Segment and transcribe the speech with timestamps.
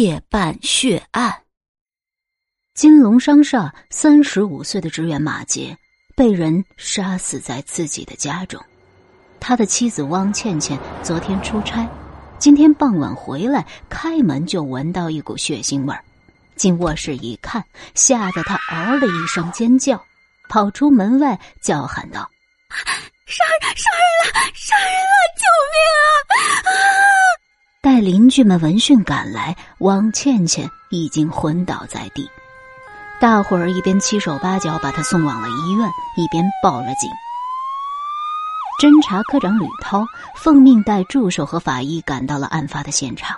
[0.00, 1.42] 夜半血案。
[2.72, 5.76] 金龙商厦三十五岁的职员马杰
[6.16, 8.58] 被人杀死在自己的家中。
[9.38, 11.86] 他的妻子汪倩倩昨天出差，
[12.38, 16.02] 今天傍晚回来，开门就闻到一股血腥味儿。
[16.56, 17.62] 进卧室一看，
[17.94, 20.02] 吓得他嗷的一声尖叫，
[20.48, 22.30] 跑出门外叫喊道
[23.28, 23.76] ：“杀人！
[23.76, 24.50] 杀人了！
[24.54, 25.12] 杀人了！
[25.36, 26.08] 救命啊！”
[27.82, 32.28] 待邻居们闻讯赶来，汪倩倩已经昏倒在地。
[33.18, 37.10] 大伙儿一边七手八脚把她送往了医院，一边报了警。
[38.78, 40.04] 侦查科长吕涛
[40.36, 43.34] 奉命带助手和法医赶到了案发的现场。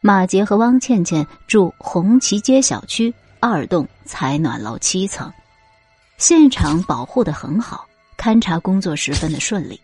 [0.00, 5.32] 马杰和汪倩倩住红旗街小区二栋采暖楼七层，
[6.18, 7.86] 现场保护的很好，
[8.18, 9.80] 勘查工作十分的顺利。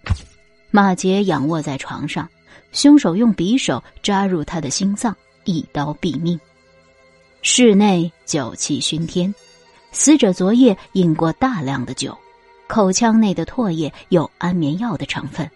[0.73, 2.29] 马杰仰卧在床上。
[2.73, 6.39] 凶手用匕首扎入他的心脏，一刀毙命。
[7.43, 9.35] 室内酒气熏天，
[9.93, 12.17] 死者昨夜饮过大量的酒，
[12.67, 15.49] 口腔内的唾液有安眠药的成分。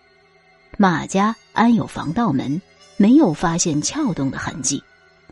[0.79, 2.61] 马家安有防盗门，
[2.97, 4.83] 没有发现撬动的痕迹。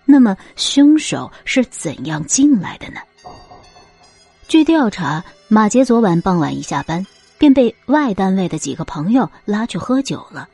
[0.05, 3.00] 那么，凶手是怎样进来的呢？
[4.48, 7.06] 据调查，马杰昨晚傍晚一下班，
[7.38, 10.48] 便被外单位的几个朋友拉去喝酒了。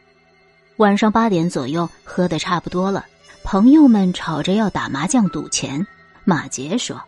[0.77, 3.07] 晚上八点左右，喝的差不多了，
[3.43, 5.85] 朋友们吵着要打麻将赌钱。
[6.23, 7.01] 马杰说：“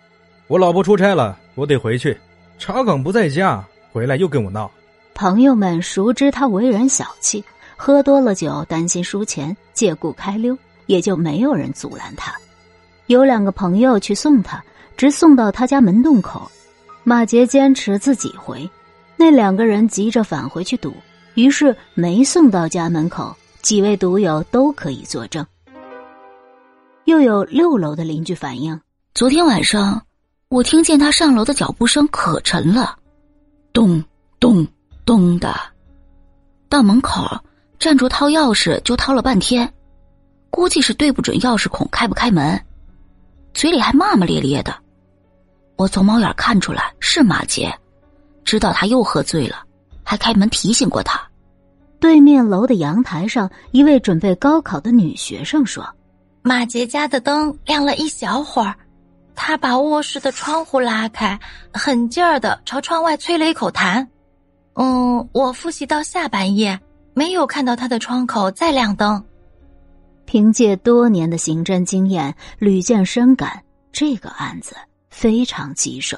[0.49, 2.19] 我老婆出差了，我得回去。
[2.59, 4.71] 查岗不在家，回来又跟我闹。”
[5.13, 7.45] 朋友们熟知他为人小气，
[7.77, 12.35] 喝多了酒担心输钱，借故开溜，也就没有人阻拦他。
[13.09, 14.65] 有两个朋友去送他，
[14.97, 16.51] 直送到他家门洞口。
[17.05, 18.69] 马杰坚持自己回，
[19.15, 20.95] 那两个人急着返回去赌，
[21.35, 23.37] 于是没送到家门口。
[23.63, 25.45] 几位赌友都可以作证。
[27.05, 28.81] 又有六楼的邻居反映，
[29.15, 30.03] 昨天晚上
[30.49, 32.99] 我听见他上楼的脚步声可沉了，
[33.73, 34.03] 咚
[34.39, 34.67] 咚
[35.05, 35.55] 咚的。
[36.69, 37.27] 到门口
[37.79, 39.73] 站住掏钥匙就掏了半天，
[40.51, 42.63] 估计是对不准钥匙孔开不开门，
[43.55, 44.75] 嘴里还骂骂咧咧的。
[45.77, 47.75] 我从猫眼看出来是马杰，
[48.45, 49.65] 知道他又喝醉了，
[50.03, 51.21] 还开门提醒过他。
[52.01, 55.85] 对面楼的阳台上，一位准备高考的女学生说
[56.43, 58.75] ：“马杰家的灯亮了一小会儿，
[59.35, 61.39] 他把卧室的窗户拉开，
[61.73, 64.07] 狠劲儿的朝窗外吹了一口痰。
[64.75, 66.79] 嗯，我复习到下半夜，
[67.15, 69.23] 没有看到他的窗口再亮灯。
[70.25, 73.61] 凭借多年的刑侦经验，吕健深感
[73.91, 74.77] 这个案子
[75.11, 76.17] 非常棘手，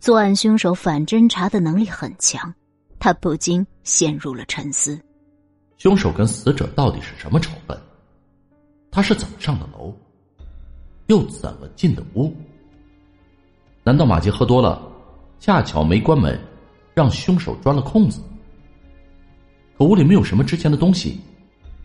[0.00, 2.54] 作案凶手反侦查的能力很强。”
[2.98, 5.00] 他不禁陷入了沉思：
[5.78, 7.78] 凶手跟死者到底是什么仇恨？
[8.90, 9.94] 他是怎么上的楼？
[11.06, 12.34] 又怎么进的屋？
[13.84, 14.82] 难道马杰喝多了，
[15.38, 16.36] 恰巧没关门，
[16.94, 18.20] 让凶手钻了空子？
[19.78, 21.20] 可屋里没有什么值钱的东西，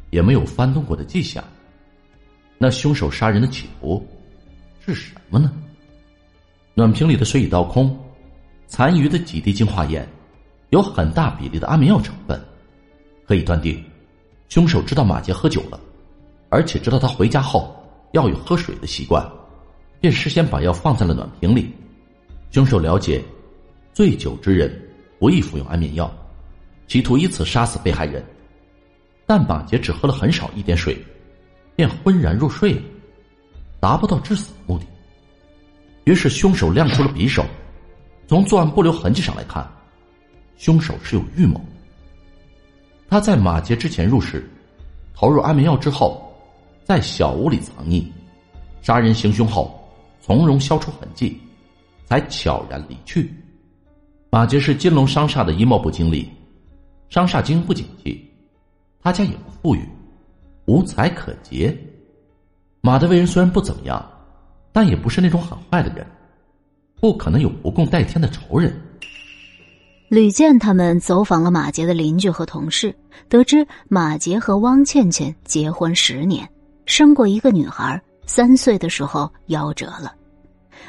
[0.10, 1.44] 也没有翻动过的迹象。
[2.58, 4.04] 那凶手杀人的企图
[4.84, 5.54] 是什么呢？
[6.74, 7.96] 暖瓶里的水已倒空，
[8.66, 10.04] 残余的几滴精华液。
[10.72, 12.42] 有很大比例的安眠药成分，
[13.28, 13.84] 可以断定，
[14.48, 15.78] 凶手知道马杰喝酒了，
[16.50, 17.76] 而且知道他回家后
[18.14, 19.26] 要有喝水的习惯，
[20.00, 21.70] 便事先把药放在了暖瓶里。
[22.52, 23.22] 凶手了解，
[23.94, 24.72] 醉酒之人
[25.20, 26.10] 不宜服用安眠药，
[26.88, 28.24] 企图以此杀死被害人。
[29.26, 30.98] 但马杰只喝了很少一点水，
[31.76, 32.82] 便昏然入睡了，
[33.82, 34.86] 达不到致死的目的。
[36.06, 37.46] 于是凶手亮出了匕首，
[38.26, 39.70] 从作案不留痕迹上来看。
[40.62, 41.60] 凶手是有预谋。
[43.10, 44.48] 他在马杰之前入室，
[45.12, 46.32] 投入安眠药之后，
[46.84, 48.06] 在小屋里藏匿，
[48.84, 49.84] 杀人行凶后，
[50.22, 51.42] 从容消除痕迹，
[52.06, 53.34] 才悄然离去。
[54.30, 56.30] 马杰是金龙商厦的一贸部经理，
[57.10, 58.24] 商厦经营不景气，
[59.02, 59.84] 他家也不富裕，
[60.66, 61.76] 无财可劫。
[62.82, 64.12] 马的为人虽然不怎么样，
[64.72, 66.06] 但也不是那种很坏的人，
[67.00, 68.80] 不可能有不共戴天的仇人。
[70.12, 72.94] 吕健他们走访了马杰的邻居和同事，
[73.30, 76.46] 得知马杰和汪倩倩结婚十年，
[76.86, 80.14] 生过一个女孩，三岁的时候夭折了。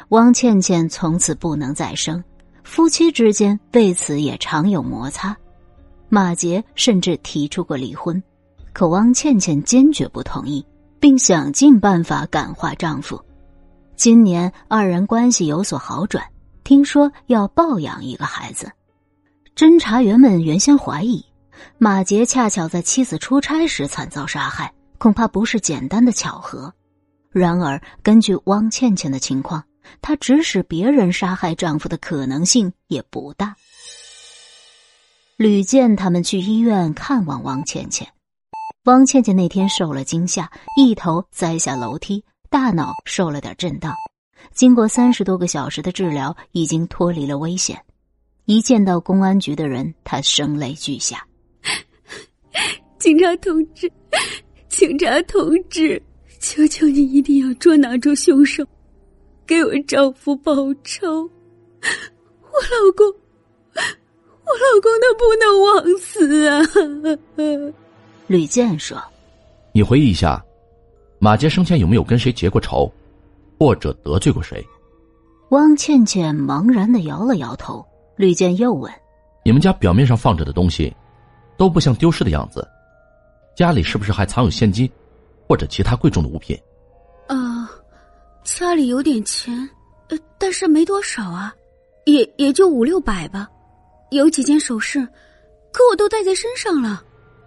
[0.08, 2.20] 汪倩倩从此不能再生，
[2.64, 5.36] 夫妻之间为此也常有摩擦。
[6.08, 8.20] 马杰甚至提出过离婚，
[8.72, 10.66] 可汪倩倩坚决不同意，
[10.98, 13.22] 并想尽办法感化丈夫。
[13.94, 16.24] 今年二人关系有所好转，
[16.64, 18.68] 听说要抱养一个孩子。
[19.54, 21.24] 侦查员们原先怀疑，
[21.76, 26.72] 马杰恰巧在妻子出差时惨遭杀害，恐怕不是简单的巧合。
[27.30, 29.62] 然而，根据汪倩倩的情况，
[30.00, 33.54] 她指使别人杀害丈夫的可能性也不大。
[35.36, 38.08] 吕健他们去医院看望汪倩倩，
[38.84, 43.94] 汪倩倩那天受了惊吓，一头栽下楼梯，大脑受了点震荡。
[44.54, 47.78] 经过三十多个小时的治疗，已经脱离了危险。
[48.52, 51.26] 一见到公安局的人，他声泪俱下
[53.00, 53.90] ：“警察同志，
[54.68, 56.00] 警察同志，
[56.38, 58.62] 求求你一定要捉拿住凶手，
[59.46, 60.52] 给我丈夫报
[60.84, 61.08] 仇！
[62.42, 63.06] 我老公，
[63.74, 66.60] 我老公他不能枉死啊！”
[68.28, 69.02] 吕健说
[69.72, 70.44] ：“你回忆一下，
[71.18, 72.92] 马杰生前有没有跟谁结过仇，
[73.58, 74.62] 或者得罪过谁？”
[75.48, 77.82] 汪倩倩茫然的摇了摇头。
[78.16, 78.92] 吕健又问
[79.44, 80.94] ：“你们家表面上放着的东西，
[81.56, 82.66] 都不像丢失的样子，
[83.56, 84.90] 家里是不是还藏有现金，
[85.48, 86.58] 或者其他贵重的物品
[87.28, 87.70] ？”“啊，
[88.44, 89.56] 家里有点钱，
[90.08, 91.54] 呃，但是没多少啊，
[92.04, 93.48] 也也就五六百吧。
[94.10, 95.06] 有几件首饰，
[95.72, 97.02] 可我都带在身上了。”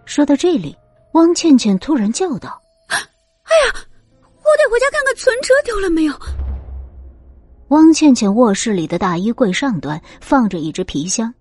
[0.06, 0.76] 说到这里，
[1.14, 3.74] 汪倩倩突然叫道：“哎呀，
[4.22, 6.14] 我得回家看看存折丢了没有。”
[7.70, 11.34] 汪倩倩卧室里的大衣柜上端放着一只皮箱，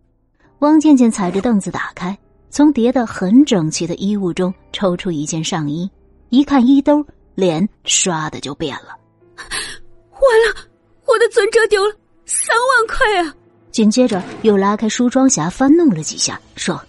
[0.60, 2.16] 汪倩倩踩着凳子打开，
[2.48, 5.88] 从叠得很整齐的衣物中抽出一件上衣，
[6.30, 7.04] 一看衣兜，
[7.34, 8.96] 脸唰的就变了。
[9.36, 10.70] 完了，
[11.06, 11.94] 我的存折丢了，
[12.24, 13.34] 三万块啊！
[13.70, 16.80] 紧接着又拉开梳妆匣翻弄了几下，说：“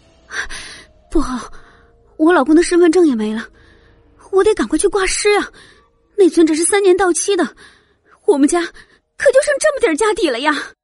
[1.11, 1.51] 不好，
[2.15, 3.43] 我老公的身份证也没了，
[4.31, 5.49] 我得赶快去挂失啊！
[6.17, 7.45] 那存折是三年到期的，
[8.25, 8.65] 我们家……”
[9.17, 10.74] 可就剩这么点家底了呀！